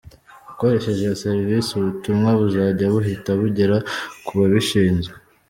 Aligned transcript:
Ukoresheje 0.51 0.99
iyo 1.03 1.15
serivisi 1.23 1.69
ubutumwa 1.73 2.29
buzajya 2.39 2.85
buhita 2.93 3.31
bugera 3.39 3.77
ku 4.25 4.31
babishinzwe. 4.39 5.15